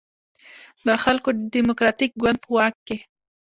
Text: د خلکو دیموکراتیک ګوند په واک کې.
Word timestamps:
د 0.85 0.87
خلکو 1.03 1.29
دیموکراتیک 1.53 2.11
ګوند 2.21 2.37
په 2.43 2.49
واک 2.55 2.75
کې. 2.87 2.97